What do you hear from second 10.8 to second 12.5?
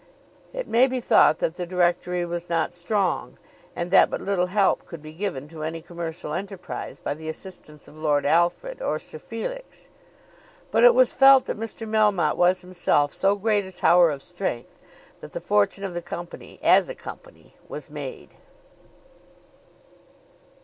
it was felt that Mr. Melmotte